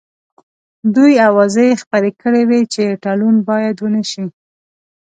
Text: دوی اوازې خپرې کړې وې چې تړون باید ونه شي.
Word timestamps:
دوی 0.95 1.13
اوازې 1.29 1.67
خپرې 1.81 2.11
کړې 2.21 2.41
وې 2.49 2.61
چې 2.73 2.83
تړون 3.03 3.35
باید 3.49 3.75
ونه 3.79 4.03
شي. 4.11 4.25